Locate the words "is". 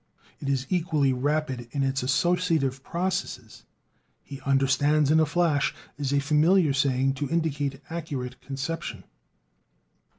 0.49-0.65, 5.95-6.11